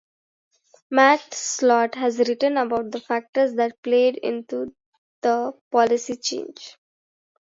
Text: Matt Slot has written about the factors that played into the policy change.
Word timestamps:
Matt 0.89 1.31
Slot 1.35 1.93
has 1.93 2.17
written 2.17 2.57
about 2.57 2.89
the 2.89 2.99
factors 3.01 3.53
that 3.53 3.83
played 3.83 4.15
into 4.17 4.73
the 5.21 5.53
policy 5.69 6.15
change. 6.17 6.75